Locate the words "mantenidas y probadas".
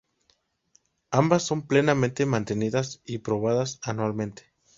2.25-3.79